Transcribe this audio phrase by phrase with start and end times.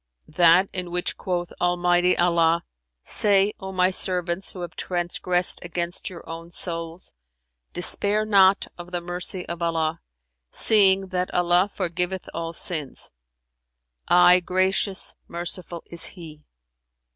[0.33, 2.63] "That in which quoth Almighty Allah,
[3.03, 7.13] 'Say: O my servants who have transgressed against your own souls,
[7.71, 10.01] despair not of the mercy of Allah;
[10.49, 13.11] seeing, that Allah forgiveth all sins;
[14.07, 16.45] aye Gracious, Merciful is He.'"